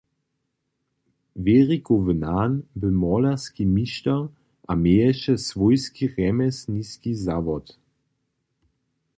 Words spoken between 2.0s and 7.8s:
nan bě molerski mišter a měješe swójski rjemjeslniski zawod.